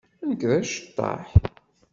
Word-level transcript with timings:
Nekk 0.29 0.41
d 0.49 0.51
aceṭṭaḥ. 0.59 1.23